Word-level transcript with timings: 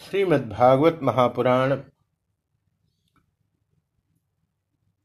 श्रीमद्भागवत 0.00 0.98
महापुराण 1.02 1.76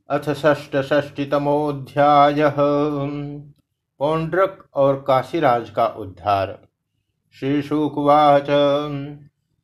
अथ 0.09 0.33
षष्टषष्टितमोऽध्याय 0.33 2.51
पौंड्रक 3.99 4.67
और 4.73 5.03
काशीराज 5.07 5.69
का 5.69 5.85
उद्धार। 5.99 6.59
श्रीशुकुवाच 7.35 8.47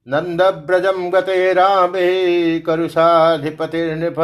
नंदव्रजम 0.08 1.10
गते 1.10 1.54
रामे 1.54 2.60
करुषाधिपतिर्नृप 2.60 4.20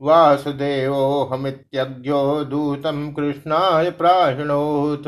वासुदेवोहमित्यज्ञो 0.00 2.44
दूतम 2.44 3.12
कृष्णाय 3.12 3.92
प्राहिणोत 3.92 5.02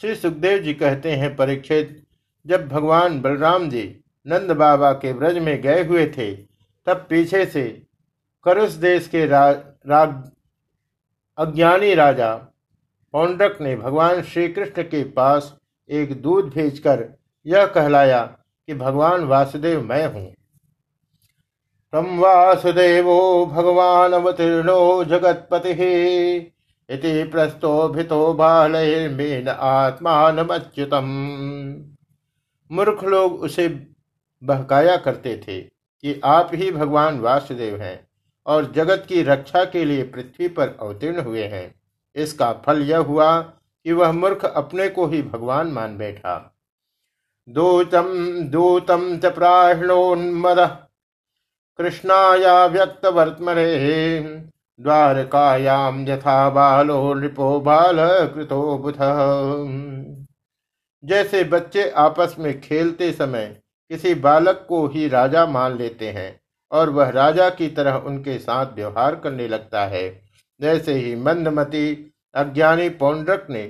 श्री 0.00 0.14
सुखदेव 0.14 0.62
जी 0.62 0.74
कहते 0.74 1.12
हैं, 1.12 1.36
परीक्षित 1.36 2.05
जब 2.46 2.68
भगवान 2.68 3.20
बलराम 3.20 3.68
जी 3.70 4.00
नंद 4.26 4.50
बाबा 4.50 4.92
के 4.92 5.12
व्रज 5.12 5.38
में 5.38 5.60
गए 5.62 5.84
हुए 5.84 6.06
थे 6.06 6.32
तब 6.86 7.06
पीछे 7.10 7.46
से 7.46 7.82
करुष 8.44 8.72
देश 8.72 9.08
के 9.08 9.26
रा, 9.26 9.50
राग 9.86 10.30
अज्ञानी 11.38 11.94
राजा 11.94 12.34
पौंडक 13.12 13.58
ने 13.60 13.76
भगवान 13.76 14.22
श्री 14.22 14.48
कृष्ण 14.48 14.82
के 14.82 15.04
पास 15.04 15.56
एक 15.90 16.22
दूध 16.22 16.54
भेजकर 16.54 17.08
यह 17.46 17.66
कहलाया 17.66 18.22
कि 18.68 18.74
भगवान 18.74 19.24
वासुदेव 19.24 19.82
मैं 19.82 20.06
हूँ। 20.06 20.26
तम 21.92 22.18
वासुदेवो 22.18 23.46
भगवान 23.46 24.12
अवतीर्णो 24.12 25.04
जगतपति। 25.04 25.72
इति 26.88 27.24
प्रस्तोभितो 27.24 28.32
बालैर्मेन 28.34 29.48
आत्मानमच्युतम। 29.48 31.06
मूर्ख 32.70 33.04
लोग 33.04 33.40
उसे 33.40 33.68
बहकाया 34.42 34.96
करते 34.96 35.36
थे 35.36 35.60
कि 35.60 36.20
आप 36.24 36.50
ही 36.54 36.70
भगवान 36.72 37.20
वासुदेव 37.20 37.76
हैं 37.76 38.08
और 38.46 38.72
जगत 38.72 39.04
की 39.08 39.22
रक्षा 39.22 39.64
के 39.64 39.84
लिए 39.84 40.02
पृथ्वी 40.02 40.48
पर 40.48 40.76
अवतीर्ण 40.80 41.20
हुए 41.20 41.44
हैं। 41.44 41.74
इसका 42.16 42.52
फल 42.66 42.82
यह 42.82 42.98
हुआ 42.98 43.40
कि 43.40 43.92
वह 43.92 44.12
मूर्ख 44.12 44.44
अपने 44.44 44.88
को 44.88 45.06
ही 45.06 45.22
भगवान 45.22 45.66
मान 45.66 45.96
बैठा। 45.98 46.56
दूतम 47.48 48.08
दूतम 48.42 49.16
च 49.24 50.76
कृष्णाया 51.78 52.66
व्यक्त 52.66 53.06
वर्तमरे 53.06 54.20
द्वारकायाम 54.80 56.06
यथा 56.08 56.50
बालो 56.50 57.14
नृपो 57.14 57.60
बाल 57.60 57.96
कृतो 58.26 58.78
बुध। 58.78 58.96
जैसे 61.06 61.42
बच्चे 61.44 61.88
आपस 61.90 62.34
में 62.38 62.60
खेलते 62.60 63.12
समय 63.12 63.46
किसी 63.90 64.14
बालक 64.14 64.64
को 64.68 64.86
ही 64.88 65.08
राजा 65.08 65.46
मान 65.46 65.76
लेते 65.78 66.08
हैं 66.10 66.40
और 66.72 66.90
वह 66.90 67.08
राजा 67.08 67.48
की 67.50 67.68
तरह 67.68 67.94
उनके 68.06 68.38
साथ 68.38 68.74
व्यवहार 68.74 69.16
करने 69.16 69.48
लगता 69.48 69.84
है। 69.86 70.08
जैसे 70.60 70.94
ही 70.94 71.14
मंदमती 71.16 72.12
अज्ञानी 72.34 72.88
पौंड्रक 72.88 73.46
ने 73.50 73.62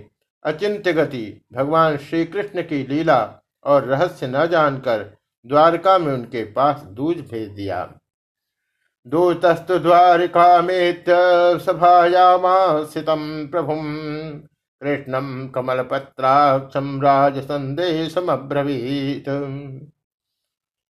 अचिंत्य 0.44 0.92
गति 0.92 1.26
भगवान 1.52 1.96
श्री 1.98 2.24
कृष्ण 2.24 2.62
की 2.62 2.82
लीला 2.86 3.20
और 3.64 3.84
रहस्य 3.84 4.26
न 4.26 4.46
जानकर 4.46 5.04
द्वारका 5.46 5.98
में 5.98 6.12
उनके 6.12 6.44
पास 6.52 6.82
दूज 6.90 7.20
भेज 7.20 7.48
दिया। 7.48 7.84
दूतस्तु 9.06 9.78
द्वारिका 9.78 10.62
में 10.62 11.04
सभायामा 11.58 12.84
स्थितम 12.84 13.48
प्रभुम। 13.50 13.84
कृष्णम 14.82 15.48
कमलपत्राक्षम 15.48 17.02
राज 17.02 17.38
संदेशमब्रवीत 17.38 19.24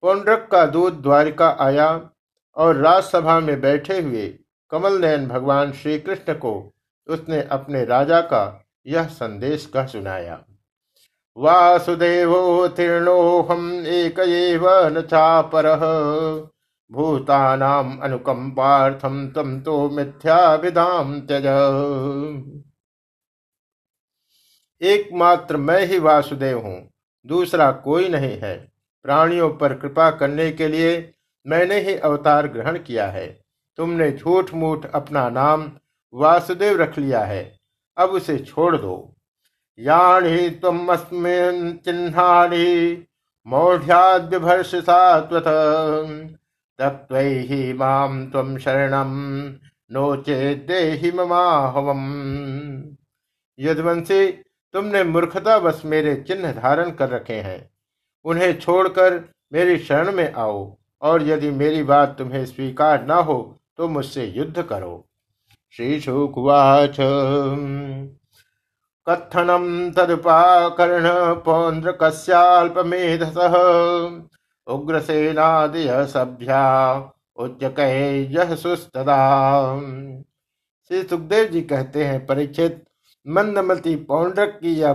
पौंड्रक 0.04 0.50
का 0.52 0.66
दूत 0.66 0.94
द्वारिका 0.94 1.58
आया 1.60 2.10
और 2.56 2.76
राजसभा 2.76 3.40
में 3.40 3.62
बैठे 3.62 4.02
हुए 4.02 4.40
कमल 4.72 5.02
नयन 5.02 5.28
भगवान 5.28 5.72
श्री 5.72 6.00
कृष्ण 6.00 6.34
को 6.34 6.74
उसने 7.08 7.42
अपने 7.42 7.86
राजा 7.86 8.22
का 8.22 8.66
यह 8.88 9.04
संदेश 9.04 9.66
कह 9.66 9.86
सुनाया। 9.86 10.44
वासुदेवोत्तीर्णोऽहम् 11.38 13.86
एक 13.86 14.16
न 14.94 15.02
चापर, 15.02 15.66
भूतानाम 16.92 18.00
अनुकंपार्थम 18.00 19.32
तम 19.36 19.60
तो 19.60 19.90
मिथ्याभिधाम 19.90 21.20
त्यज। 21.20 21.44
एकमात्र 24.82 25.58
मैं 25.58 25.86
ही 25.86 26.00
वासुदेव 26.00 26.60
हूँ, 26.60 26.90
दूसरा 27.26 27.72
कोई 27.84 28.10
नहीं 28.10 28.38
है। 28.40 28.56
प्राणियों 29.06 29.52
पर 29.52 29.76
कृपा 29.76 30.12
करने 30.12 30.52
के 30.52 30.68
लिए 30.68 31.14
मैंने 31.46 31.80
ही 31.82 31.96
अवतार 31.96 32.48
ग्रहण 32.48 32.80
किया 32.80 33.08
है। 33.08 33.28
तुमने 33.78 34.12
झूठ 34.12 34.54
मूठ 34.54 34.86
अपना 34.92 35.30
नाम 35.30 35.72
वासुदेव 36.14 36.82
रख 36.82 37.00
लिया 37.00 37.26
है, 37.26 37.60
अब 37.98 38.12
उसे 38.12 38.40
छोड़ 38.40 38.78
दो। 38.78 39.16
याणी 39.80 40.50
तुम 40.60 40.96
चिन्हानी 40.96 43.08
मौढ़्याद्यभर्ष 43.46 44.76
सात्वत 44.78 45.44
माम 47.76 48.58
शरणम 48.58 49.14
नोचे 49.92 50.56
देहि 50.68 51.12
ममाहवम। 51.12 52.04
यदवंशी 53.60 54.28
तुमने 54.78 55.04
मूर्खता 55.04 55.58
बस 55.60 55.82
मेरे 55.86 56.14
चिन्ह 56.28 56.52
धारण 56.54 56.90
कर 56.92 57.10
रखे 57.10 57.36
हैं। 57.42 57.70
उन्हें 58.26 58.60
छोड़कर 58.60 59.14
मेरी 59.54 59.78
शरण 59.80 60.12
में 60.12 60.34
आओ, 60.34 60.78
और 61.02 61.24
यदि 61.24 61.50
मेरी 61.52 61.84
बात 61.84 62.16
तुम्हें 62.18 62.46
स्वीकार 62.46 63.06
न 63.08 63.12
हो 63.22 63.38
तो 63.78 63.88
मुझसे 63.88 64.26
युद्ध 64.28 64.62
करो। 64.62 65.06
श्री 65.74 66.00
शुकुवाच 66.00 66.98
कथनम 69.08 69.66
तदुपाकर्ण 69.92 71.10
पौन्द्र 71.44 71.92
कस्याल्पमेधस 72.02 73.38
उग्रसेनादय 74.68 76.06
सभ्या 76.06 76.66
कहे 77.40 78.56
सुस्तदा। 78.56 79.18
श्री 80.92 81.02
सुखदेव 81.04 81.46
जी 81.46 81.62
कहते 81.64 82.04
हैं 82.04 82.26
परीक्षित 82.26 82.84
मंदमती 83.28 83.96
पौंड्रक 84.06 84.58
की 84.62 84.74
यह 84.76 84.94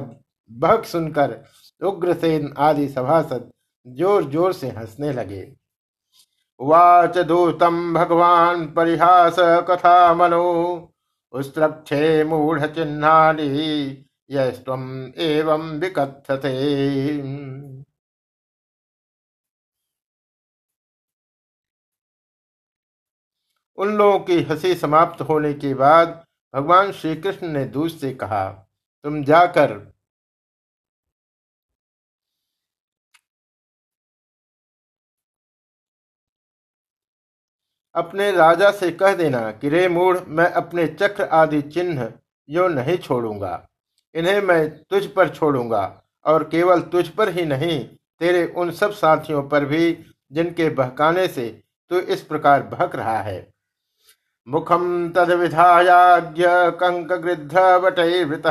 बहक 0.51 0.85
सुनकर 0.85 1.41
उग्रसेन 1.83 2.53
आदि 2.61 2.89
सभासद 2.89 3.51
ज़ोर 3.87 4.31
ज़ोर 4.31 4.53
से 4.53 4.69
हंसने 4.69 5.13
लगे। 5.13 5.43
वाच 6.61 7.19
दूतम 7.19 7.95
भगवान 7.95 8.67
परिहास 8.73 9.37
कथा 9.69 10.15
मनो 10.15 10.43
उस्त्रक्षे 11.35 12.25
मूढ़ 12.25 12.67
चिन्हानी 12.67 13.49
यम 14.31 15.13
एवं 15.21 15.63
विकथते। 15.81 16.53
उन 23.79 23.97
लोगों 23.97 24.19
की 24.21 24.41
हँसी 24.43 24.75
समाप्त 24.75 25.21
होने 25.23 25.53
के 25.55 25.73
बाद 25.75 26.25
भगवान 26.55 26.93
श्री 26.93 27.15
कृष्ण 27.17 27.49
ने 27.49 27.65
दूत 27.65 27.91
से 27.91 28.13
कहा, 28.15 28.49
तुम 29.05 29.23
जाकर 29.25 29.71
अपने 37.95 38.31
राजा 38.33 38.71
से 38.71 38.91
कह 38.93 39.15
देना 39.15 39.51
कि, 39.53 39.69
रे 39.69 39.89
मूढ़, 39.89 40.19
मैं 40.29 40.47
अपने 40.47 40.87
चक्र 40.87 41.25
आदि 41.25 41.61
चिन्ह 41.63 42.13
यो 42.49 42.69
नहीं 42.69 42.97
छोड़ूँगा। 42.99 43.69
इन्हें 44.15 44.41
मैं 44.41 44.69
तुझ 44.85 45.05
पर 45.07 45.35
छोड़ूँगा 45.35 46.03
और 46.25 46.45
केवल 46.49 46.81
तुझ 46.83 47.09
पर 47.09 47.29
ही 47.29 47.45
नहीं, 47.45 47.85
तेरे 48.21 48.45
उन 48.47 48.71
सब 48.71 48.93
साथियों 48.93 49.43
पर 49.49 49.65
भी 49.65 49.93
जिनके 50.33 50.69
बहकाने 50.71 51.27
से 51.29 51.49
तू 51.91 51.99
इस 51.99 52.23
प्रकार 52.23 52.63
बहक 52.63 52.95
रहा 52.97 53.19
है। 53.21 53.52
मुखम 54.47 55.09
तद 55.09 55.31
विधायाज्ञ 55.31 56.47
कंक 56.81 57.13
गृद्ध 57.13 57.59
वटैवृत 57.85 58.43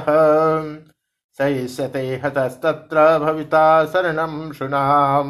सहिष्यते 1.39 2.03
हतस्तत्र 2.15 3.19
भविता 3.19 3.85
शरणम 3.85 4.51
सुनाम 4.51 5.29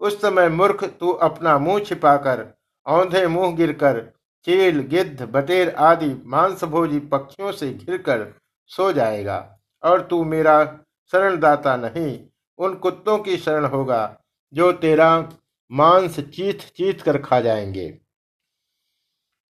उस 0.00 0.20
समय 0.22 0.48
मूर्ख 0.48 0.84
तू 1.00 1.10
अपना 1.10 1.58
मुँह 1.58 1.78
छिपाकर, 1.84 2.46
औंधे 2.86 3.26
मुँह 3.26 3.54
गिरकर, 3.56 4.00
चील, 4.46 4.80
गिद्ध, 4.80 5.22
बटेर 5.22 5.74
आदि 5.74 6.14
मांसभोजी 6.26 6.98
पक्षियों 6.98 7.52
से 7.52 7.72
घिरकर 7.72 8.26
सो 8.70 8.92
जाएगा, 8.92 9.38
और 9.82 10.02
तू 10.02 10.24
मेरा 10.24 10.64
शरणदाता 11.12 11.76
नहीं, 11.76 12.18
उन 12.58 12.74
कुत्तों 12.74 13.18
की 13.18 13.36
शरण 13.36 13.64
होगा, 13.64 14.16
जो 14.52 14.72
तेरा 14.72 15.28
मांस 15.70 16.20
चीत 16.20 16.60
चीत 16.76 17.02
कर 17.02 17.18
खा 17.18 17.40
जाएँगे। 17.40 17.98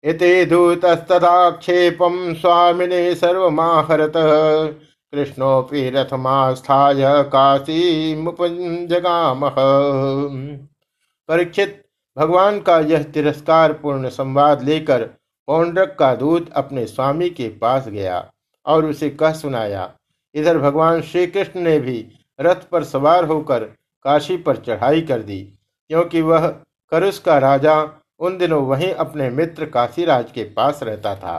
इति 0.04 0.46
दूतस्तथाक्षेपम 0.46 2.34
स्वामिने 2.34 3.16
सर्वमाहरत। 3.16 4.14
कृष्णोपि 5.14 5.90
रथमास्थाय 5.90 7.24
काशी 7.24 8.16
परीक्षित, 11.30 11.84
भगवान 12.18 12.60
का 12.60 12.80
यह 12.80 13.04
तिरस्कार 13.04 13.74
पूर्ण 13.74 14.10
संवाद 14.10 14.64
लेकर 14.64 15.04
पौंड्रक 15.48 15.96
का 16.00 16.14
दूत 16.16 16.52
अपने 16.54 16.86
स्वामी 16.88 17.30
के 17.30 17.48
पास 17.50 17.88
गया 17.88 18.32
और 18.66 18.86
उसे 18.86 19.10
कह 19.10 19.34
सुनाया, 19.34 19.94
इधर 20.36 20.58
भगवान 20.58 21.02
श्री 21.02 21.28
कृष्ण 21.28 21.60
ने 21.60 21.80
भी 21.80 22.06
रथ 22.42 22.68
पर 22.72 22.84
सवार 22.84 23.26
होकर 23.26 23.64
काशी 24.06 24.38
पर 24.38 24.58
चढ़ाई 24.58 25.02
कर 25.02 25.22
दी। 25.22 25.57
क्योंकि 25.90 26.22
वह 26.22 26.48
करुष 26.92 27.20
का 27.20 27.38
राजा 27.38 27.82
उन 28.20 28.38
दिनों 28.38 28.62
वहीं 28.68 28.94
अपने 28.96 29.30
मित्र 29.30 29.66
काशीराज 29.66 30.32
के 30.32 30.44
पास 30.54 30.80
रहता 30.84 31.16
था। 31.16 31.38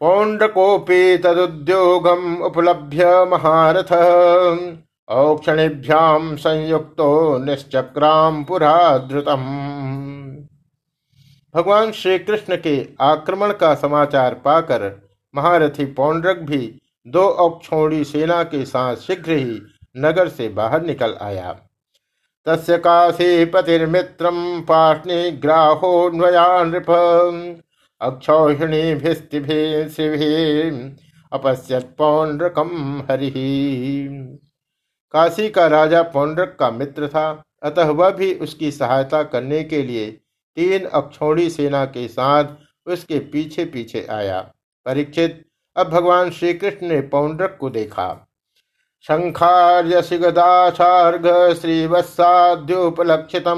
पौंड्रकोपी 0.00 1.16
तदुद्योगम 1.18 2.42
उपलभ्य 2.42 3.24
महारथ। 3.24 3.92
औक्षणिभ्याम 5.08 6.34
संयुक्तो 6.36 7.38
निश्चक्राम 7.38 8.42
पुरा 8.44 8.76
द्रुतम 8.98 9.44
भगवान 11.54 11.92
श्री 11.92 12.18
कृष्ण 12.18 12.56
के 12.56 12.74
आक्रमण 13.00 13.52
का 13.52 13.74
समाचार 13.74 14.34
पाकर 14.34 14.90
महारथी 15.34 15.84
पौंड्रक 15.94 16.38
भी 16.38 16.58
दो 17.06 17.22
औक्षोणी 17.40 18.02
सेना 18.04 18.42
के 18.44 18.64
साथ 18.64 18.96
शीघ्र 18.96 19.32
ही 19.32 19.60
नगर 19.96 20.28
से 20.28 20.48
बाहर 20.48 20.82
निकल 20.82 21.14
आया। 21.22 21.54
तस्य 22.46 22.78
काशी 22.78 23.44
पतिर्मित्र 23.44 24.30
पाष्णिग्राहो 24.68 26.10
नृप 26.10 26.90
अपश्यत 31.32 31.94
पौंड्रकम 31.98 33.02
हरि। 33.10 33.32
काशी 35.12 35.48
का 35.50 35.66
राजा 35.66 36.02
पौंड्रक 36.02 36.56
का 36.60 36.70
मित्र 36.70 37.08
था, 37.08 37.44
अतः 37.62 37.84
वह 37.84 38.10
भी 38.10 38.34
उसकी 38.34 38.70
सहायता 38.70 39.22
करने 39.22 39.64
के 39.64 39.82
लिए 39.82 40.10
तीन 40.56 40.84
अक्षौणी 40.84 41.50
सेना 41.50 41.84
के 41.84 42.08
साथ 42.08 42.44
उसके 42.86 43.18
पीछे 43.18 43.64
पीछे 43.64 44.06
आया। 44.10 44.40
परीक्षित, 44.86 45.44
अब 45.76 45.86
भगवान 45.86 46.30
श्री 46.30 46.54
कृष्ण 46.54 46.88
ने 46.88 47.00
पौंड्रक 47.00 47.56
को 47.60 47.70
देखा। 47.70 48.25
शंखार्य 49.08 50.18
गदाचार्घ 50.18 51.26
श्रीवत्साद्योपलक्षित 51.54 53.48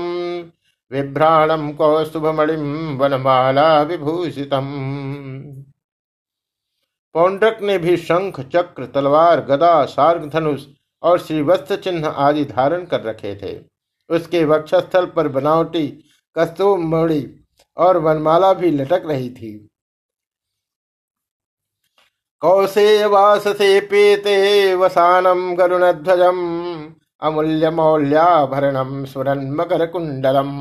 विभ्राणम 0.92 1.72
कौस्तुभमणिम 1.72 2.98
वनमाला 2.98 3.82
विभूषितम 3.82 4.68
पौंड्रक 7.14 7.58
ने 7.62 7.78
भी 7.78 7.96
शंख, 7.96 8.40
चक्र, 8.40 8.86
तलवार, 8.86 9.40
गदा 9.40 9.84
सार्ग 9.84 10.30
धनुष 10.30 10.64
और 11.02 11.18
श्रीवत्स 11.18 11.72
चिन्ह 11.72 12.08
आदि 12.08 12.44
धारण 12.44 12.84
कर 12.84 13.00
रखे 13.00 13.34
थे। 13.34 13.58
उसके 14.10 14.44
वक्षस्थल 14.44 15.06
पर 15.06 15.28
बनावटी 15.28 15.86
कस्तुमणि 16.36 17.40
और 17.76 17.96
वनमाला 17.96 18.52
भी 18.52 18.70
लटक 18.70 19.02
रही 19.06 19.30
थी। 19.30 19.70
कौशेयवास 22.42 23.48
से 23.48 23.80
पीते 23.80 24.74
वसानम 24.74 25.54
गरुणध्वजम 25.54 26.38
अमूल्य 27.22 27.70
मौल्याभरणम 27.70 29.04
सुरन 29.04 29.50
मकर 29.50 29.86
कुंडलम 29.86 30.52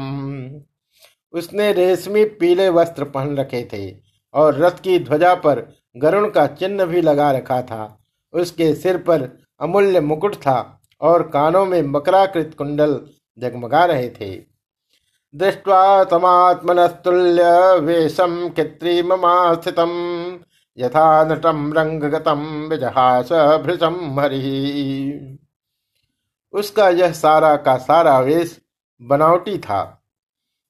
उसने 1.34 1.72
रेशमी 1.74 2.24
पीले 2.40 2.70
वस्त्र 2.70 3.04
पहन 3.04 3.38
रखे 3.38 3.62
थे 3.74 3.96
और 4.34 4.56
रथ 4.56 4.80
की 4.84 4.98
ध्वजा 5.00 5.34
पर 5.36 5.62
गरुण 5.98 6.30
का 6.30 6.48
चिन्ह 6.48 6.86
भी 6.86 7.02
लगा 7.02 7.32
रखा 7.32 7.62
था। 7.62 8.00
उसके 8.34 8.74
सिर 8.76 8.98
पर 8.98 9.30
अमूल्य 9.62 10.00
मुकुट 10.00 10.36
था 10.36 10.82
और 11.02 11.24
कानों 11.24 11.66
में 11.66 11.82
मकराकृत 11.82 12.56
कुंडल 12.58 13.00
जगमगा 13.38 13.86
रहे 13.86 14.10
थे। 14.10 14.36
दृष्ट्वा 15.34 16.04
तमात्मनस्तुल्य 16.04 17.44
वेशम 17.80 18.50
कृत्रिममास्थितम। 18.50 19.90
यथा 20.78 21.24
नटम 21.24 21.72
रंगगतम 21.74 22.42
विजहास 22.70 23.32
भृशम 23.64 24.20
हरि। 24.20 25.38
उसका 26.54 26.90
यह 26.90 27.12
सारा 27.12 27.56
का 27.58 27.78
सारा 27.78 28.20
वेश 28.20 28.60
बनावटी 29.02 29.58
था। 29.58 29.82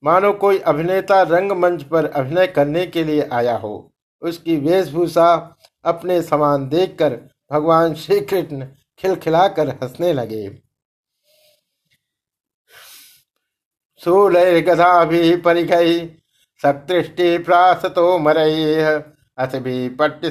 मानो 0.04 0.32
कोई 0.34 0.60
अभिनेता 0.60 1.22
रंगमंच 1.22 1.84
पर 1.84 2.06
अभिनय 2.06 2.48
करने 2.48 2.86
के 2.88 3.04
लिए 3.04 3.28
आया 3.34 3.56
हो, 3.58 3.94
उसकी 4.22 4.56
वेशभूषा 4.58 5.34
अपने 5.86 6.22
समान 6.22 6.68
देखकर 6.70 7.20
भगवान 7.52 7.94
श्री 7.96 8.20
कृष्ण 8.22 8.68
खिलखिलाकर 9.00 9.70
हंसने 9.74 10.14
लगे। 10.14 10.50
सूलय 14.02 14.62
गधा 14.62 15.04
भी 15.06 15.36
परिघई 15.36 16.00
सकृष्टि 16.62 17.38
प्रासतो 17.38 18.18
मरई 18.18 18.64
अथ 19.38 19.48
भी 19.48 19.90
पट्ट 19.90 20.26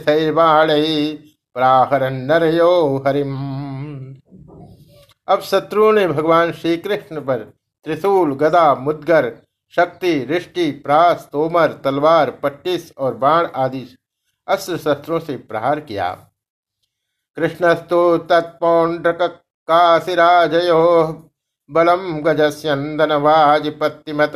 प्राहरन 1.55 2.13
नरयो 2.13 3.05
हरिम। 3.07 3.37
अब 5.29 5.41
शत्रुओं 5.41 5.93
ने 5.93 6.09
भगवान 6.09 6.53
श्री 6.53 6.77
कृष्ण 6.77 7.21
पर 7.21 7.53
त्रिशूल, 7.85 8.35
गदा, 8.35 8.75
मुदगर, 8.75 9.37
शक्ति, 9.77 10.25
रिष्टि, 10.25 10.71
प्रास, 10.71 11.29
तोमर, 11.33 11.73
तलवार, 11.73 12.31
पट्टिस 12.31 12.99
और 12.99 13.15
बाण 13.15 13.49
आदि 13.57 13.97
अस्त्र 14.49 14.77
शस्त्रों 14.77 15.21
से 15.21 15.37
प्रहार 15.37 15.81
किया। 15.81 16.27
कृष्णस्तु 17.37 18.19
तत्पौंड्रक 18.19 19.41
काशिराजयो 19.69 21.25
बलम 21.71 22.19
गजस्यन्दनवाजिपत्तिमत। 22.19 24.33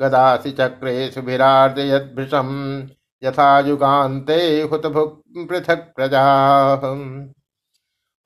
गदासि 0.00 0.50
चक्रेषु 0.50 1.20
विरार्दयद्भृशम् 1.20 2.82
यथा 3.22 3.58
युगान्ते 3.60 4.66
पृथक 4.66 5.92
प्रजा। 5.96 6.24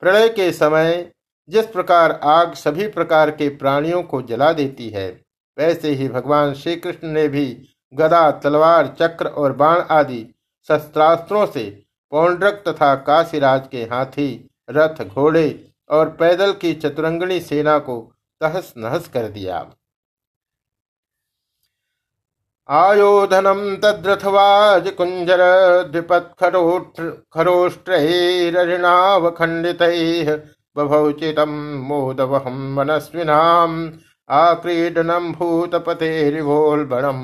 प्रलय 0.03 0.29
के 0.29 0.51
समय 0.51 1.11
जिस 1.49 1.65
प्रकार 1.67 2.11
आग 2.25 2.53
सभी 2.55 2.87
प्रकार 2.87 3.31
के 3.31 3.47
प्राणियों 3.51 4.01
को 4.03 4.21
जला 4.21 4.51
देती 4.53 4.89
है, 4.89 5.09
वैसे 5.57 5.89
ही 5.91 6.07
भगवान 6.09 6.53
श्री 6.53 6.75
कृष्ण 6.75 7.07
ने 7.07 7.27
भी 7.27 7.45
गदा, 7.93 8.29
तलवार, 8.33 8.87
चक्र 8.99 9.27
और 9.27 9.53
बाण 9.53 9.81
आदि 9.91 10.25
शस्त्रास्त्रों 10.69 11.45
से 11.45 11.69
पौंड्रक 12.11 12.63
तथा 12.67 12.93
काशीराज 12.97 13.67
के 13.67 13.83
हाथी, 13.83 14.49
रथ, 14.69 15.03
घोड़े 15.05 15.71
और 15.89 16.09
पैदल 16.09 16.51
की 16.53 16.73
चतुरंगणी 16.73 17.39
सेना 17.41 17.77
को 17.79 17.99
तहस 18.41 18.73
नहस 18.77 19.07
कर 19.07 19.27
दिया। 19.29 19.59
आयोधनम 22.69 23.75
तद्रथवाज 23.75 24.89
कुंजर 24.89 25.39
द्विपत 25.83 26.35
खरोष्ट्रैरणावखंडित 27.33 29.81
बभौचितम 30.75 31.49
मोदवहम 31.87 32.73
मनस्विनाम 32.73 33.91
आक्रीडनम 34.29 35.33
भूतपतेरिवोलबणम। 35.33 37.19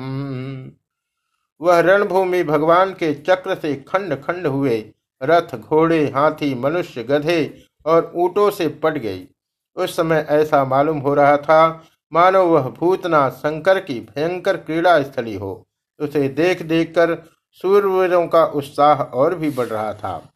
वह 1.60 1.80
रणभूमि 1.80 2.42
भगवान 2.42 2.92
के 2.92 3.20
चक्र 3.20 3.54
से 3.54 3.84
खंड 3.88 4.22
खंड 4.22 4.46
हुए, 4.46 4.92
रथ, 5.20 5.56
घोड़े, 5.56 6.06
हाथी, 6.06 6.54
मनुष्य, 6.54 7.02
गधे 7.02 7.64
और 7.86 8.12
ऊंटों 8.14 8.50
से 8.50 8.80
पट 8.82 8.98
गई। 8.98 9.28
उस 9.76 9.96
समय 9.96 10.26
ऐसा 10.30 10.64
मालूम 10.64 10.98
हो 10.98 11.14
रहा 11.14 11.38
था 11.38 11.84
मानो 12.12 12.46
वह 12.46 12.70
भूतना 12.70 13.30
शंकर 13.30 13.80
की 13.80 14.00
भयंकर 14.00 14.56
क्रीड़ा 14.56 15.02
स्थली 15.02 15.34
हो। 15.34 15.66
उसे 16.00 16.30
देख 16.30 16.62
देख 16.62 16.94
कर 16.94 17.28
सूर्यवीरों 17.60 18.28
का 18.28 18.44
उत्साह 18.44 19.02
और 19.02 19.34
भी 19.34 19.50
बढ़ 19.50 19.66
रहा 19.66 19.94
था। 19.94 20.32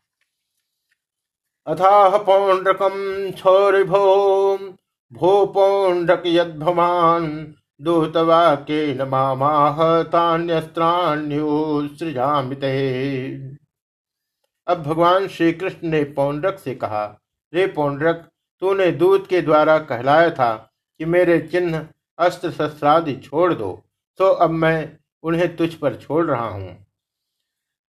अथाह 1.66 2.18
पौंड्रकम 2.18 3.30
छोरिभो, 3.30 4.58
भो 5.12 5.46
पौंड्रक 5.46 6.22
यद्भमान 6.26 7.54
दूतवाक्येन 7.80 9.02
मामाह 9.02 10.02
तान्यस्त्राण्युसृजामिते 10.02 12.74
अब 14.66 14.82
भगवान 14.82 15.28
श्री 15.28 15.52
कृष्ण 15.52 15.88
ने 15.88 16.12
पौंड्रक 16.12 16.58
से 16.58 16.74
कहा, 16.74 17.20
रे 17.52 17.66
पौंड्रक 17.66 18.30
तूने 18.62 18.92
दूत 18.92 19.26
के 19.26 19.42
द्वारा 19.42 19.80
कहलाया 19.80 20.30
था 20.30 20.73
कि 21.00 21.04
मेरे 21.04 21.40
चिन्ह 21.52 21.86
अस्त्र 22.18 22.50
शस्त्रादि 22.50 23.16
छोड़ 23.16 23.54
दो 23.54 23.84
तो 24.20 24.24
अब 24.24 24.52
मैं 24.52 24.96
उन्हें 25.24 25.56
तुझ 25.56 25.74
पर 25.74 25.96
छोड़ 25.96 26.26
रहा 26.26 26.48
हूँ। 26.48 26.86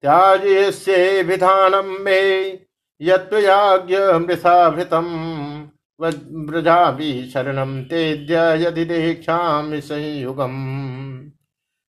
त्याज 0.05 0.43
से 0.75 1.23
विधानम 1.23 2.09
यज्ञमृषाभृतम 3.01 5.07
व्रजाभि 6.01 7.31
शरणम 7.33 7.83
तेद्य 7.83 8.35
यदि 8.63 8.85
संयुगम। 9.81 10.53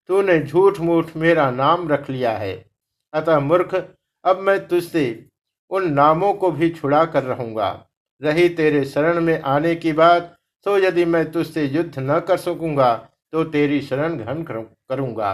तूने 0.10 0.40
झूठ 0.40 0.80
मूठ 0.80 1.06
मेरा 1.16 1.52
नाम 1.52 1.90
रख 1.90 2.10
लिया 2.10 2.38
है। 2.38 2.66
अतः 3.14 3.40
मूर्ख, 3.40 3.96
अब 4.24 4.40
मैं 4.40 4.68
तुझसे 4.68 5.26
उन 5.72 5.94
नामों 5.94 6.34
को 6.34 6.52
भी 6.52 6.70
छुड़ा 6.70 7.06
कर 7.06 7.24
रहूँगा। 7.24 7.86
रही 8.22 8.50
तेरे 8.50 8.86
शरण 8.86 9.22
में 9.22 9.42
आने 9.42 9.76
की 9.76 9.94
बात 9.94 10.36
तो 10.66 10.78
यदि 10.80 11.06
मैं 11.06 11.32
तुझसे 11.32 11.66
युद्ध 11.66 11.94
न 12.00 12.20
कर 12.28 12.38
सकूँगा 12.38 12.94
तो 13.32 13.44
तेरी 13.46 13.82
शरण 13.82 14.18
ग्रहण 14.18 14.44
करूँगा। 14.44 15.32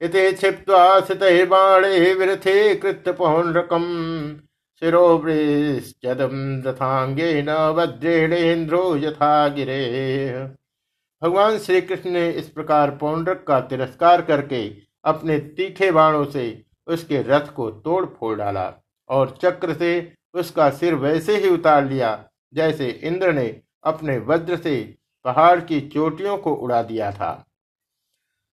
इति 0.00 0.30
क्षिप्त्वा 0.32 1.00
बाणे 1.46 2.12
विरथे 2.14 2.74
कृत्य 2.74 3.12
पौनरकम 3.12 3.84
शिरोवृश्चदम 4.82 6.34
रथांगेन 6.66 7.50
वज्रेणेन्द्रो 7.76 8.84
यथा 8.96 9.46
गिरे। 9.48 9.82
भगवान 11.22 11.58
श्री 11.58 11.80
कृष्ण 11.80 12.10
ने 12.10 12.28
इस 12.32 12.48
प्रकार 12.48 12.90
पौंड्रक 12.96 13.44
का 13.48 13.60
तिरस्कार 13.62 14.22
करके 14.22 14.66
अपने 15.04 15.38
तीखे 15.56 15.90
बाणों 15.92 16.24
से 16.30 16.44
उसके 16.86 17.22
रथ 17.22 17.52
को 17.54 17.70
तोड़ 17.70 18.04
फोड़ 18.08 18.36
डाला 18.38 18.72
और 19.10 19.36
चक्र 19.42 19.74
से 19.74 19.92
उसका 20.34 20.68
सिर 20.70 20.94
वैसे 20.96 21.36
ही 21.36 21.48
उतार 21.50 21.84
लिया 21.84 22.18
जैसे 22.54 22.88
इंद्र 23.04 23.32
ने 23.32 23.46
अपने 23.84 24.18
वज्र 24.18 24.56
से 24.56 24.94
पहाड़ 25.24 25.60
की 25.60 25.80
चोटियों 25.88 26.36
को 26.38 26.54
उड़ा 26.54 26.82
दिया 26.82 27.10
था। 27.12 27.32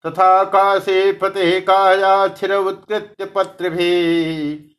तथा 0.05 0.45
काशे 0.45 1.13
फतेह 1.13 1.59
काया 1.61 2.29
छिर 2.29 2.55
उत्कृत्य 2.55 3.25
पत्र 3.25 3.71
भी। 3.71 4.75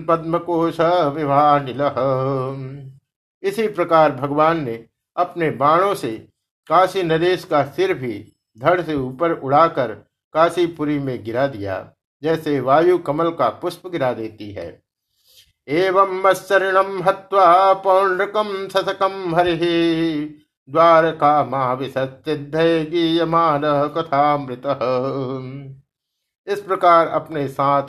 पद्मकोश 0.00 0.80
विभानिल। 1.14 1.82
इसी 3.42 3.68
प्रकार 3.68 4.12
भगवान 4.12 4.64
ने 4.64 4.84
अपने 5.16 5.50
बाणों 5.50 5.94
से 5.94 6.12
काशी 6.66 7.02
नरेश 7.02 7.44
का 7.44 7.62
सिर 7.66 7.94
भी 7.94 8.32
धड़ 8.58 8.80
से 8.82 8.94
ऊपर 8.94 9.32
उड़ाकर 9.32 9.92
काशीपुरी 10.34 10.98
में 10.98 11.22
गिरा 11.24 11.46
दिया, 11.46 11.92
जैसे 12.22 12.60
वायु 12.60 12.98
कमल 12.98 13.30
का 13.30 13.48
पुष्प 13.48 13.86
गिरा 13.86 14.12
देती 14.12 14.50
है। 14.52 14.82
एवं 15.68 16.22
मत्सरणम 16.22 17.02
हत्वा 17.02 17.72
पौंड्रकम 17.74 18.68
ससकम 18.68 19.34
हरि। 19.34 20.38
द्वारका 20.68 21.42
गीयमान 22.84 23.62
कथामृत। 23.96 24.62
इस 26.46 26.60
प्रकार 26.60 27.08
अपने 27.08 27.48
साथ 27.48 27.88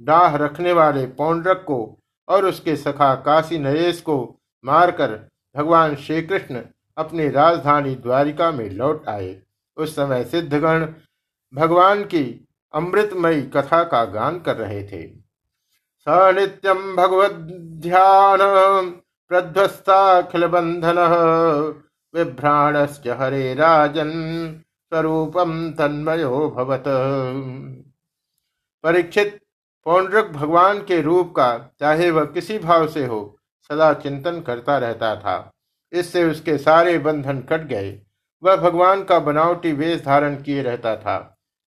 डाह 0.00 0.36
रखने 0.36 0.72
वाले 0.72 1.06
पौंड्रक 1.06 1.64
को 1.66 1.98
और 2.28 2.46
उसके 2.46 2.76
सखा 2.76 3.14
काशी 3.14 3.58
नरेश 3.58 4.00
को 4.00 4.16
मारकर 4.64 5.28
भगवान 5.56 5.96
श्री 5.96 6.22
कृष्ण 6.22 6.62
अपनी 6.96 7.28
राजधानी 7.28 7.94
द्वारिका 7.94 8.50
में 8.50 8.70
लौट 8.70 9.08
आए। 9.08 9.42
उस 9.76 9.96
समय 9.96 10.24
सिद्धगण 10.24 10.86
भगवान 11.54 12.04
की 12.04 12.48
अमृतमयी 12.74 13.42
कथा 13.42 13.82
का 13.84 14.04
गान 14.04 14.38
कर 14.40 14.56
रहे 14.56 14.82
थे। 14.82 15.22
स 16.06 16.32
नित्यम 16.34 16.78
भगवद 16.96 17.34
ध्यान 17.82 18.38
प्रध्वस्ताखिल 19.30 20.46
बंधन 20.46 20.98
विभ्राणश्च 22.14 23.06
हरे 23.10 23.52
राजन 23.54 24.10
स्वरूपम 24.92 25.52
तन्मयो 25.70 26.48
भवत। 26.56 26.84
परीक्षित 28.84 29.38
पौंड्रक 29.86 30.30
भगवान 30.30 30.78
के 30.78 31.00
रूप 31.02 31.32
का, 31.36 31.46
चाहे 31.80 32.10
वह 32.10 32.24
किसी 32.24 32.58
भाव 32.58 32.86
से 32.88 33.04
हो, 33.06 33.20
सदा 33.70 33.92
चिंतन 33.94 34.40
करता 34.40 34.78
रहता 34.78 35.14
था। 35.16 35.36
इससे 35.92 36.24
उसके 36.24 36.56
सारे 36.58 36.98
बंधन 36.98 37.40
कट 37.40 37.66
गए। 37.66 37.92
वह 38.42 38.56
भगवान 38.56 39.04
का 39.04 39.18
बनावटी 39.18 39.72
वेश 39.72 40.02
धारण 40.04 40.36
किए 40.42 40.62
रहता 40.62 40.96
था। 40.96 41.16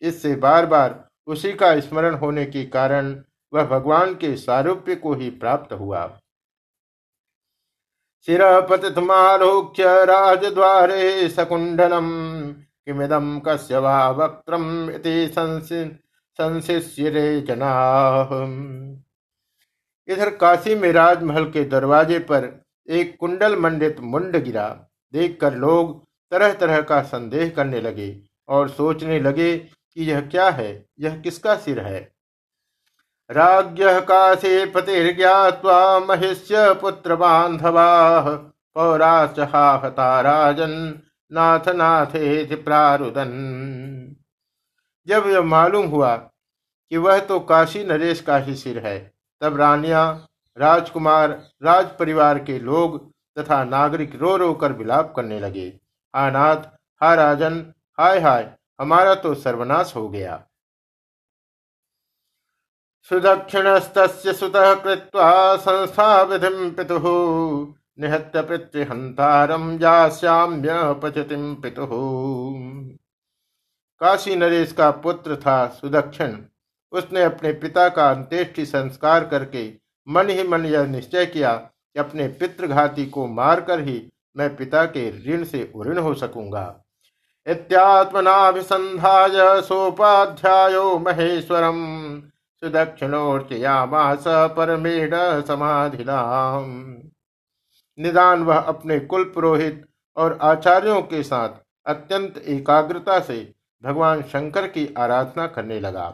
इससे 0.02 0.34
बार 0.36 0.66
बार 0.66 1.08
उसी 1.26 1.52
का 1.52 1.78
स्मरण 1.80 2.14
होने 2.14 2.44
के 2.46 2.64
कारण 2.66 3.14
वह 3.54 3.64
भगवान 3.64 4.14
के 4.14 4.36
सारूप्य 4.36 4.94
को 4.94 5.14
ही 5.14 5.30
प्राप्त 5.30 5.72
हुआ। 5.72 6.06
शिर 8.28 8.40
पतितमालोक्य 8.60 10.04
राजद्वारे 10.04 11.28
सकुंडलम 11.28 12.10
किमिदम 12.52 13.38
कस्य 13.40 13.78
वा 13.78 14.10
वक्त्रम 14.10 14.90
संशिष्य 16.38 17.40
जना 17.40 17.72
इधर 20.08 20.30
काशी 20.36 20.74
में 20.74 20.92
राजमहल 20.92 21.44
के 21.50 21.64
दरवाजे 21.64 22.18
पर 22.18 22.48
एक 22.88 23.16
कुंडल 23.20 23.56
मंडित 23.56 24.00
मुंड 24.00 24.36
गिरा। 24.36 24.68
देखकर 25.12 25.54
लोग 25.54 26.04
तरह 26.32 26.52
तरह 26.52 26.80
का 26.82 27.00
संदेह 27.02 27.48
करने 27.50 27.80
लगे 27.80 28.08
और 28.48 28.68
सोचने 28.68 29.20
लगे 29.20 29.56
कि 29.56 30.04
यह 30.04 30.20
क्या 30.20 30.48
है? 30.50 30.86
यह 31.00 31.20
किसका 31.20 31.54
सिर 31.56 31.80
है? 31.80 32.13
राज्य 33.30 34.00
काशे 34.00 34.64
पतिर्ज्ञावा 34.66 35.98
महिष्य 36.00 36.72
पुत्र 36.74 37.16
बांधवा 37.16 38.20
पौराचहाहता 38.76 40.20
राजन 40.20 40.72
नाथ 41.30 41.68
नाथे 41.68 42.56
प्रारुदन। 42.56 43.30
जब 45.06 45.26
यह 45.26 45.42
मालूम 45.42 45.86
हुआ 45.86 46.14
कि 46.16 46.96
वह 46.96 47.18
तो 47.20 47.40
काशी 47.40 47.84
नरेश 47.84 48.20
का 48.20 48.36
ही 48.36 48.54
सिर 48.54 48.78
है, 48.78 48.98
तब 49.42 49.56
रानिया, 49.56 50.04
राजकुमार 50.56 51.30
राज 51.62 51.86
परिवार 51.98 52.38
के 52.38 52.58
लोग 52.58 52.98
तथा 53.36 53.62
नागरिक 53.64 54.14
रो 54.16 54.36
रो 54.36 54.52
कर 54.54 54.72
विलाप 54.72 55.12
करने 55.16 55.40
लगे। 55.40 55.72
आनाथ, 56.14 56.56
हा 57.00 57.14
राजन, 57.14 57.64
हाय 57.98 58.20
हाय, 58.20 58.50
हमारा 58.80 59.14
तो 59.14 59.34
सर्वनाश 59.34 59.92
हो 59.96 60.08
गया। 60.08 60.42
सुदक्षिणस्त 63.10 64.26
सुतः 64.26 64.74
कृत्वा 64.74 65.56
संस्था 65.56 66.22
विधि 66.22 66.70
पितु। 66.70 67.74
निहत्य 68.00 68.42
पितृहंतारम 68.42 69.78
जास्याम्य 69.78 71.00
पचतिम 71.02 71.54
पितु। 71.54 71.86
काशी 74.00 74.36
नरेश 74.36 74.72
का 74.72 74.90
पुत्र 74.90 75.36
था 75.36 75.66
सुदक्षिण। 75.66 76.36
उसने 76.92 77.22
अपने 77.22 77.52
पिता 77.52 77.88
का 77.88 78.10
अंत्येष्टि 78.10 78.66
संस्कार 78.66 79.26
करके 79.26 79.72
मन 80.08 80.30
ही 80.30 80.48
मन 80.48 80.66
यह 80.66 80.86
निश्चय 80.86 81.26
किया 81.26 81.54
कि 81.54 82.00
अपने 82.00 82.28
पितृघाती 82.28 83.06
को 83.06 83.26
मारकर 83.26 83.80
ही 83.80 84.12
मैं 84.36 84.56
पिता 84.56 84.84
के 84.84 85.24
ऋण 85.28 85.44
से 85.44 85.72
उऋण 85.74 85.98
हो 85.98 86.14
सकूँगा। 86.14 86.84
इत्यात्मनाभिसंधाय 87.46 89.62
सोपाध्यायो 89.62 90.98
महेश्वरम। 90.98 92.22
सुदक्षिणोर्चयामास 92.64 94.24
परमेण 94.56 95.14
समाधिलाम 95.42 96.70
निदान 97.98 98.42
वह 98.42 98.56
अपने 98.56 98.98
कुल 99.00 99.24
पुरोहित 99.24 99.84
और 100.16 100.38
आचार्यों 100.42 101.00
के 101.02 101.22
साथ 101.22 101.48
अत्यंत 101.86 102.38
एकाग्रता 102.38 103.18
से 103.20 103.38
भगवान 103.84 104.22
शंकर 104.22 104.66
की 104.66 104.86
आराधना 104.98 105.46
करने 105.46 105.80
लगा। 105.80 106.08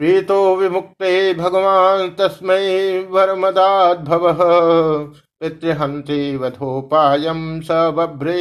प्रीतो 0.00 0.56
विमुक्ते 0.56 1.12
भगवान 1.34 2.08
तस्मै 2.10 2.98
वरमदाद्भव। 3.10 4.26
पितृहंति 5.40 6.36
वधोपायम 6.36 7.60
स 7.60 7.68
बभ्रे 7.94 8.38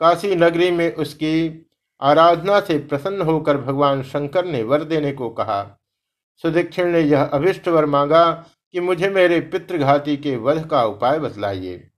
काशी 0.00 0.34
नगरी 0.34 0.70
में 0.70 0.94
उसकी 0.94 1.48
आराधना 2.00 2.60
से 2.60 2.78
प्रसन्न 2.78 3.22
होकर 3.22 3.56
भगवान 3.56 4.02
शंकर 4.02 4.44
ने 4.44 4.62
वर 4.62 4.84
देने 4.84 5.12
को 5.12 5.30
कहा। 5.30 5.62
सुदीक्षिण 6.44 6.86
ने 6.86 7.00
यह 7.00 7.24
अभिष्ट 7.24 7.68
वर 7.68 7.86
मांगा 7.86 8.30
कि 8.72 8.80
मुझे 8.80 9.08
मेरे 9.10 9.40
पितृघाती 9.40 10.16
के 10.16 10.36
वध 10.36 10.66
का 10.68 10.84
उपाय 10.84 11.18
बतलाइए। 11.18 11.90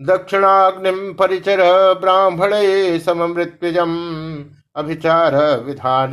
दक्षिणाग्निम 0.00 1.12
परिचर 1.14 1.58
ब्राह्मण 1.94 2.50
समृत्विजम 2.98 3.94
अभिचार 4.76 5.60
विधान 5.60 6.10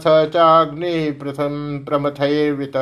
स 0.00 0.30
चाग्नि 0.34 1.10
प्रथम 1.10 1.84
प्रमथैर्वित। 1.84 2.76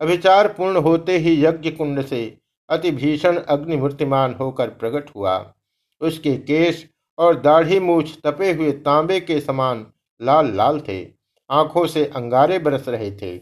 अभिचार 0.00 0.48
पूर्ण 0.48 0.76
होते 0.76 1.18
ही 1.18 1.44
यज्ञ 1.44 1.70
कुंड 1.70 2.02
से 2.02 2.38
अति 2.68 2.90
भीषण 2.90 3.36
अग्निमूर्तिमान 3.36 4.34
होकर 4.34 4.74
प्रकट 4.74 5.10
हुआ। 5.16 5.54
उसके 6.00 6.42
केश 6.42 6.88
और 7.18 7.40
दाढ़ी 7.40 7.80
मूछ 7.80 8.18
तपे 8.26 8.52
हुए 8.52 8.72
तांबे 8.72 9.20
के 9.20 9.40
समान 9.40 9.86
लाल 10.20 10.54
लाल 10.54 10.80
थे। 10.80 11.08
आँखों 11.50 11.86
से 11.86 12.12
अंगारे 12.16 12.58
बरस 12.58 12.88
रहे 12.88 13.12
थे। 13.12 13.40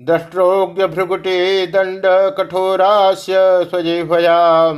दष्ट्रोग्य 0.00 0.86
भ्रुकुटे 0.86 1.66
दंड 1.66 2.02
कठोरास्य 2.38 3.64
स्वजिह्वया 3.64 4.72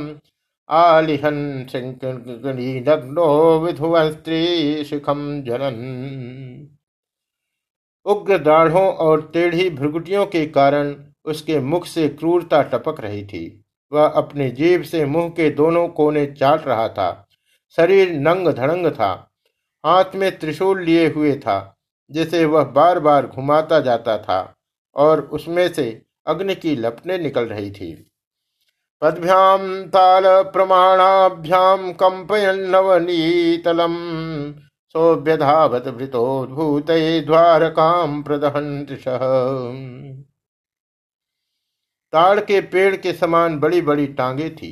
आलिहन 0.69 1.67
नग्नो 1.75 3.59
विधुवस्त्री 3.59 4.83
शिखम 4.83 5.43
जनन। 5.43 5.77
उग्र 8.05 8.37
दाढ़ों 8.37 8.87
और 8.93 9.21
टेढ़ी 9.33 9.69
भ्रुकुटियों 9.69 10.25
के 10.25 10.45
कारण 10.45 10.95
उसके 11.25 11.59
मुख 11.59 11.85
से 11.85 12.09
क्रूरता 12.09 12.61
टपक 12.63 12.99
रही 12.99 13.23
थी। 13.25 13.65
वह 13.91 14.05
अपने 14.05 14.49
जीभ 14.49 14.83
से 14.83 15.05
मुँह 15.05 15.29
के 15.29 15.49
दोनों 15.49 15.87
कोने 15.87 16.25
चाट 16.25 16.67
रहा 16.67 16.87
था। 16.87 17.27
शरीर 17.77 18.11
नंग 18.11 18.47
धड़ंग 18.47 18.87
था। 18.87 19.31
हाथ 19.85 20.15
में 20.15 20.39
त्रिशूल 20.39 20.83
लिए 20.83 21.07
हुए 21.07 21.35
था, 21.35 21.77
जिसे 22.11 22.45
वह 22.45 22.63
बार 22.63 22.99
बार 22.99 23.27
घुमाता 23.27 23.79
जाता 23.79 24.17
था 24.17 24.55
और 24.95 25.21
उसमें 25.21 25.73
से 25.73 26.01
अग्नि 26.27 26.55
की 26.55 26.75
लपटें 26.75 27.19
निकल 27.19 27.45
रही 27.45 27.71
थी। 27.71 28.11
पदभ्याम 29.01 29.63
ताल 29.85 30.23
प्रमाणाभ्याम 30.43 31.91
कंपयन 31.93 32.59
नवनीतलम 32.69 33.95
सोभ्यधावत 34.95 35.87
भृतोद्भूत 35.87 36.91
द्वारकाम 37.25 38.21
प्रदहन 38.23 38.85
ताड़ 42.13 42.39
के 42.39 42.61
पेड़ 42.63 42.95
के 42.95 43.13
समान 43.13 43.59
बड़ी 43.59 43.81
बड़ी 43.81 44.07
टांगे 44.13 44.49
थी। 44.49 44.71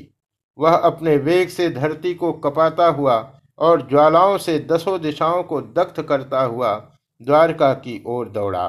वह 0.60 0.76
अपने 0.82 1.16
वेग 1.20 1.50
से 1.50 1.70
धरती 1.70 2.14
को 2.14 2.32
कपाता 2.42 2.88
हुआ 2.88 3.16
और 3.60 3.88
ज्वालाओं 3.90 4.38
से 4.38 4.58
दसों 4.72 5.00
दिशाओं 5.02 5.44
को 5.44 5.62
दग्ध 5.62 6.02
करता 6.04 6.42
हुआ 6.42 6.74
द्वारका 7.22 7.74
की 7.76 8.02
ओर 8.08 8.30
दौड़ा 8.30 8.66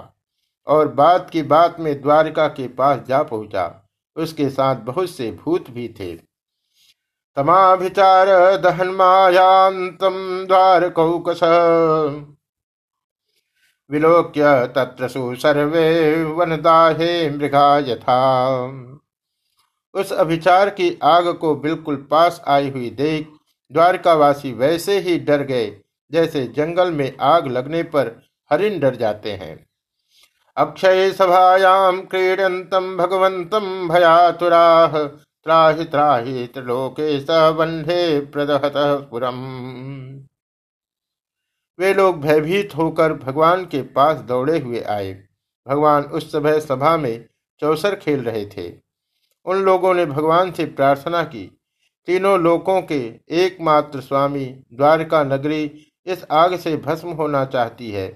और 0.66 0.88
बात 0.94 1.30
की 1.30 1.42
बात 1.48 1.80
में 1.80 2.00
द्वारका 2.02 2.48
के 2.50 2.68
पास 2.74 3.00
जा 3.08 3.22
पहुँचा। 3.22 3.66
उसके 4.16 4.48
साथ 4.50 4.76
बहुत 4.76 5.10
से 5.10 5.30
भूत 5.44 5.70
भी 5.70 5.88
थे। 6.00 6.14
तमाभिचार 7.36 8.28
दहन 8.56 8.88
मायांतम 8.88 10.14
द्वार 10.46 10.88
कौकस 10.90 11.40
विलोक्य 13.90 14.44
तत्रसु 14.76 15.34
सर्वे 15.36 16.24
वनदाहे 16.24 17.28
मृगा 17.30 17.78
यथा। 17.78 18.22
उस 19.94 20.12
अभिचार 20.12 20.70
की 20.70 20.98
आग 21.04 21.28
को 21.34 21.54
बिल्कुल 21.56 21.96
पास 22.10 22.40
आई 22.46 22.70
हुई 22.70 22.90
देख 22.90 23.28
द्वारकावासी 23.70 24.52
वैसे 24.52 24.98
ही 24.98 25.18
डर 25.18 25.42
गए, 25.42 25.66
जैसे 26.10 26.44
जंगल 26.46 26.92
में 26.92 27.16
आग 27.20 27.46
लगने 27.46 27.82
पर 27.84 28.10
हरिण 28.50 28.78
डर 28.80 28.96
जाते 28.96 29.32
हैं। 29.32 29.65
अक्षय 30.56 31.10
सभायां 31.12 32.00
क्रीडन्तम 32.00 32.96
भगवंतम 32.96 33.88
भयातुराह 33.88 35.04
त्राहि 35.04 35.84
त्राहि 35.84 36.46
त्रिलोके 36.46 37.20
स 37.20 37.26
प्रदहत 38.32 38.72
पुरम। 39.10 39.42
वे 41.78 41.94
लोग 41.94 42.20
भयभीत 42.20 42.76
होकर 42.76 43.12
भगवान 43.12 43.64
के 43.64 43.82
पास 43.82 44.18
दौड़े 44.18 44.58
हुए 44.58 44.80
आए। 44.80 45.12
भगवान 45.66 46.02
उस 46.02 46.32
समय 46.32 46.60
सभा 46.60 46.96
में 46.96 47.28
चौसर 47.60 47.94
खेल 47.94 48.20
रहे 48.20 48.46
थे। 48.46 48.72
उन 49.46 49.56
लोगों 49.56 49.94
ने 49.94 50.06
भगवान 50.06 50.52
से 50.52 50.64
प्रार्थना 50.64 51.22
की। 51.24 51.44
तीनों 52.06 52.38
लोकों 52.40 52.80
के 52.82 53.20
एकमात्र 53.30 54.00
स्वामी 54.00 54.44
द्वारका 54.72 55.22
नगरी 55.24 55.86
इस 56.06 56.24
आग 56.30 56.56
से 56.56 56.76
भस्म 56.76 57.08
होना 57.08 57.44
चाहती 57.44 57.90
है। 57.90 58.08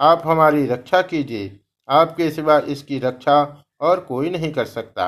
आप 0.00 0.22
हमारी 0.24 0.66
रक्षा 0.66 1.02
कीजिए। 1.02 1.60
आपके 1.90 2.30
सिवा 2.30 2.58
इसकी 2.68 2.98
रक्षा 2.98 3.36
और 3.80 4.00
कोई 4.00 4.30
नहीं 4.30 4.52
कर 4.52 4.64
सकता। 4.66 5.04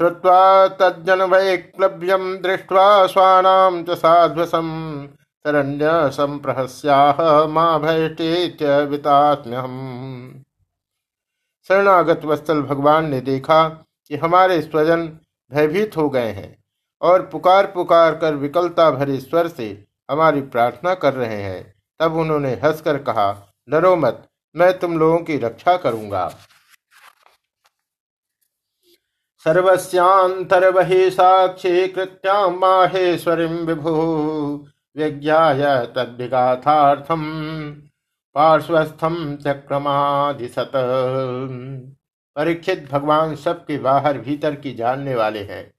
श्रुवा 0.00 0.68
तज्जन 0.80 1.22
वैक्लव्यम 1.22 2.36
दृष्ट्वा 2.36 3.06
स्वानाम 3.06 3.82
च 3.84 3.90
साध्वसम 3.98 4.68
शरण्य 5.44 5.88
संप्रहस्याह 6.12 7.16
माँ 7.46 7.80
भयटेत्यवितात्म्यहम 7.80 9.74
शरणागत 11.70 12.24
वत्सल 12.24 12.62
भगवान 12.62 13.08
ने 13.10 13.20
देखा 13.20 13.68
कि 13.68 14.16
हमारे 14.16 14.60
स्वजन 14.62 15.06
भयभीत 15.50 15.96
हो 15.96 16.08
गए 16.10 16.30
हैं 16.32 16.56
और 17.02 17.22
पुकार 17.26 17.66
पुकार 17.66 18.16
कर 18.16 18.34
विकलता 18.34 18.90
भरे 18.90 19.18
स्वर 19.20 19.48
से 19.48 19.66
हमारी 20.08 20.40
प्रार्थना 20.40 20.94
कर 20.94 21.14
रहे 21.14 21.42
हैं। 21.42 21.74
तब 22.00 22.16
उन्होंने 22.16 22.52
हंसकर 22.64 22.98
कहा, 22.98 23.28
डरो 23.68 23.96
मत 23.96 24.28
मैं 24.56 24.78
तुम 24.78 24.98
लोगों 24.98 25.18
की 25.18 25.36
रक्षा 25.36 25.76
करूँगा। 25.76 26.28
सर्वस्यांतर्वहि 29.44 31.10
साक्षी 31.10 31.88
कृत्याम 31.88 32.58
माहेश्वरी 32.58 33.46
विभु 33.46 33.90
विज्ञाय 34.96 35.62
तद्विगाथार्थम 35.96 37.22
पार्श्वस्थम 38.34 39.36
चक्रमाधिसत 39.36 40.72
परीक्षित 42.36 42.88
भगवान 42.92 43.34
सबके 43.36 43.78
बाहर 43.78 44.18
भीतर 44.18 44.54
की 44.54 44.74
जानने 44.74 45.14
वाले 45.14 45.42
हैं। 45.42 45.74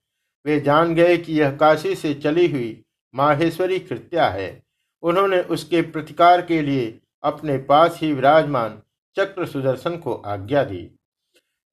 वे 0.46 0.60
जान 0.60 0.96
गए 0.96 1.18
कि 1.18 1.40
यह 1.40 1.52
काशी 1.56 1.96
से 1.96 2.14
चली 2.14 2.48
हुई 2.48 2.84
माहेश्वरी 3.14 3.80
कृत्या 3.80 4.30
है। 4.30 4.64
उन्होंने 5.04 5.42
उसके 5.42 5.82
प्रतिकार 5.82 6.42
के 6.42 6.62
लिए 6.62 7.00
अपने 7.24 7.66
पास 7.66 8.00
ही 8.02 8.14
विराजमान 8.14 8.82
चक्र 9.18 9.46
सुदर्शन 9.46 9.98
को 9.98 10.24
आज्ञा 10.28 10.64
दी। 10.64 10.92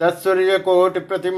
तत्सूर्य 0.00 0.58
कोटि 0.58 1.00
प्रतिम 1.00 1.36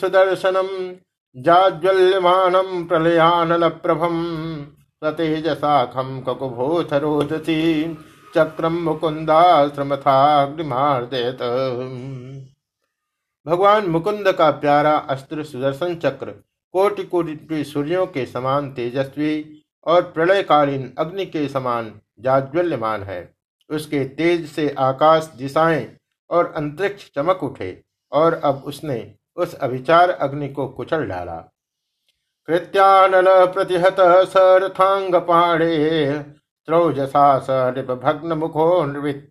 सुदर्शनम 0.00 0.94
जाज्वल्यमानम 1.36 2.84
प्रलयानल 2.84 3.68
प्रभम 3.68 4.16
सतेजसाखम 5.02 6.20
ककुभूथ 6.20 6.92
रोदसी 6.92 7.94
चक्रम 8.34 8.84
मुकुंदाश्रमथाग्निमार्दयत 8.84 11.38
भगवान 13.46 13.90
मुकुंद 13.90 14.32
का 14.32 14.50
प्यारा 14.50 15.06
अस्त्र 15.10 15.44
सुदर्शन 15.44 15.94
चक्र 15.94 16.26
कोटि 16.74 17.04
कोटि 17.04 17.64
सूर्यों 17.64 18.06
के 18.06 18.26
समान 18.26 18.72
तेजस्वी 18.72 19.62
और 19.86 20.12
प्रलयकालीन 20.12 20.92
अग्नि 20.98 21.26
के 21.26 21.48
समान 21.48 22.00
जाज्वल्यमान 22.20 23.02
है। 23.02 23.35
उसके 23.70 24.04
तेज 24.04 24.50
से 24.50 24.74
आकाश 24.78 25.32
दिशाएँ 25.38 25.96
और 26.30 26.52
अंतरिक्ष 26.56 27.10
चमक 27.14 27.42
उठे 27.42 27.82
और 28.12 28.34
अब 28.34 28.62
उसने 28.66 29.14
उस 29.36 29.54
अभिचार 29.54 30.10
अग्नि 30.10 30.48
को 30.48 30.68
कुचल 30.68 31.06
डाला। 31.06 31.52
कृत्यानल 32.46 33.46
प्रतिहत 33.46 33.96
सरथांग 34.00 35.14
पाणे, 35.14 36.22
त्रौजसा 36.66 37.38
सभग्न 37.38 38.32
मुखो 38.32 38.84
नृवृत्त। 38.84 39.30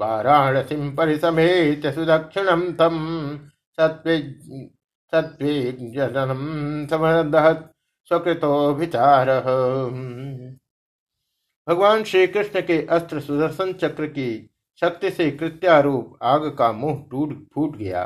वाराणसी 0.00 0.90
परिसमेत 0.90 1.86
सुदक्षिणम 1.86 2.72
तम 2.72 3.38
सत्विजनम 5.14 6.86
समदहत 6.86 7.72
स्वकृतो 8.08 8.74
विचार 8.74 9.26
भगवान 11.68 12.02
श्री 12.04 12.26
कृष्ण 12.26 12.60
के 12.60 12.80
अस्त्र 12.86 13.20
सुदर्शन 13.20 13.72
चक्र 13.72 14.06
की 14.06 14.50
शक्ति 14.82 15.10
से 15.10 15.30
कृत्यारूप 15.30 16.18
आग 16.22 16.44
का 16.58 16.70
मुँह 16.72 17.02
टूट 17.10 17.34
फूट 17.54 17.76
गया। 17.76 18.04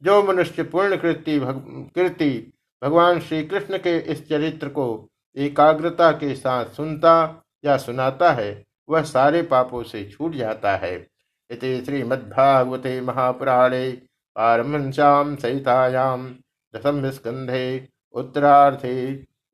जो 0.02 0.22
मनुष्य 0.24 0.64
पूर्ण 0.64 0.96
कृति 0.98 1.40
भग, 1.40 1.90
कृति 1.96 2.52
भगवान 2.82 3.20
श्री 3.20 3.44
कृष्ण 3.44 3.78
के 3.78 3.98
इस 3.98 4.28
चरित्र 4.30 4.70
को 4.70 4.86
एकाग्रता 5.36 6.12
के 6.12 6.36
साथ 6.36 6.66
सुनता 6.66 7.44
या 7.66 7.78
सुनाता 7.78 8.32
है 8.32 8.66
वह 8.90 9.02
सारे 9.04 9.42
पापों 9.44 9.84
से 9.84 10.04
छूट 10.06 10.36
जाता 10.36 10.76
है। 10.76 10.96
इति 11.50 11.82
श्रीमद्भागवते 11.86 13.00
महापुराणे 13.02 13.90
पारमश्याम 14.36 15.36
सहितायाम 15.44 16.26
दशम 16.74 17.10
स्कंधे 17.12 17.66
उत्तरार्थे 18.16 18.96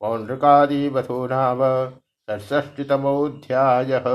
पौंड्रकादि 0.02 0.88
वथो 0.96 1.26
नाम 1.28 1.62
षष्टितमोऽध्यायः 2.28 4.08